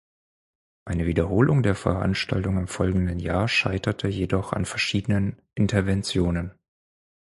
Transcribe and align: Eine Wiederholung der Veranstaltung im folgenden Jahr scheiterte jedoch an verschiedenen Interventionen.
Eine 0.83 1.05
Wiederholung 1.05 1.61
der 1.61 1.75
Veranstaltung 1.75 2.57
im 2.57 2.67
folgenden 2.67 3.19
Jahr 3.19 3.47
scheiterte 3.47 4.07
jedoch 4.07 4.51
an 4.51 4.65
verschiedenen 4.65 5.39
Interventionen. 5.53 6.55